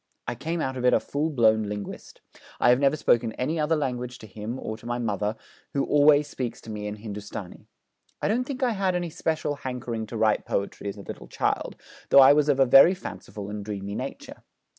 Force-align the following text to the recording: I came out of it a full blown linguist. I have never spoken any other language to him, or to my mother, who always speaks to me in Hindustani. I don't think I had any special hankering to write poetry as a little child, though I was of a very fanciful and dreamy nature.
I 0.27 0.33
came 0.33 0.61
out 0.61 0.77
of 0.77 0.83
it 0.83 0.95
a 0.95 0.99
full 0.99 1.29
blown 1.29 1.61
linguist. 1.69 2.21
I 2.59 2.69
have 2.69 2.79
never 2.79 2.95
spoken 2.97 3.33
any 3.33 3.59
other 3.59 3.75
language 3.75 4.17
to 4.17 4.25
him, 4.25 4.57
or 4.59 4.75
to 4.77 4.87
my 4.87 4.97
mother, 4.97 5.35
who 5.73 5.83
always 5.85 6.27
speaks 6.27 6.59
to 6.61 6.71
me 6.71 6.87
in 6.87 6.95
Hindustani. 6.95 7.67
I 8.19 8.27
don't 8.27 8.45
think 8.45 8.63
I 8.63 8.71
had 8.71 8.95
any 8.95 9.11
special 9.11 9.57
hankering 9.57 10.07
to 10.07 10.17
write 10.17 10.43
poetry 10.43 10.89
as 10.89 10.97
a 10.97 11.01
little 11.03 11.27
child, 11.27 11.75
though 12.09 12.17
I 12.19 12.33
was 12.33 12.49
of 12.49 12.59
a 12.59 12.65
very 12.65 12.95
fanciful 12.95 13.47
and 13.51 13.63
dreamy 13.63 13.93
nature. 13.93 14.43